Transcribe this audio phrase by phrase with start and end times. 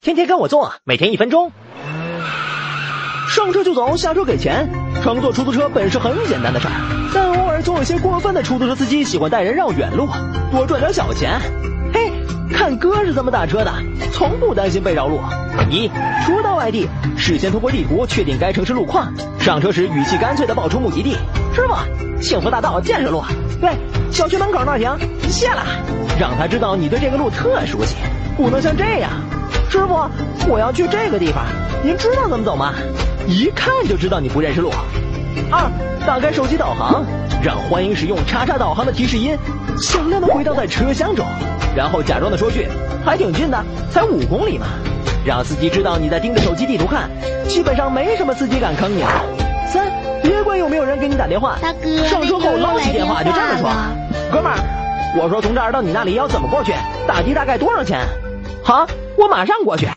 [0.00, 1.50] 天天跟我坐，每天一分钟。
[3.28, 4.68] 上车就走，下车给钱。
[5.02, 6.72] 乘坐出租车本是很简单的事儿，
[7.14, 10.08] 但偶尔总有些过分的出租车司机喜欢带人绕远路，
[10.50, 11.40] 多赚点小钱。
[11.92, 12.10] 嘿，
[12.52, 13.72] 看哥是怎么打车的，
[14.12, 15.20] 从不担心被绕路。
[15.70, 15.90] 一，
[16.24, 21.16] 初到外地，事先通过地图确定该城市路况，上车时语气干脆的报出目的地。
[21.54, 23.22] 师傅，幸福大道建设路，
[23.60, 23.70] 对，
[24.10, 24.90] 小区门口那停，
[25.28, 25.64] 谢了。
[26.18, 27.96] 让他知道你对这个路特熟悉，
[28.36, 29.10] 不能像这样。
[29.68, 30.08] 师傅，
[30.48, 31.44] 我要去这个地方，
[31.82, 32.72] 您知道怎么走吗？
[33.26, 34.70] 一看就知道你不认识路。
[35.50, 35.70] 二，
[36.06, 37.04] 打开手机导航，
[37.42, 39.36] 让欢迎使用叉叉导航的提示音
[39.78, 41.26] 响亮的回荡在车厢中，
[41.76, 42.68] 然后假装的说句
[43.04, 44.66] 还挺近的，才五公里嘛，
[45.24, 47.10] 让司机知道你在盯着手机地图看，
[47.48, 49.08] 基本上没什么司机敢坑你了。
[49.68, 49.90] 三，
[50.22, 53.70] 别管有没有人给你打电话，大哥，上车后捞起电话就这么说，
[54.30, 54.58] 哥们儿，
[55.20, 56.72] 我说从这儿到你那里要怎么过去，
[57.06, 58.00] 打的大概多少钱？
[58.64, 58.86] 好，
[59.16, 59.88] 我马上过去。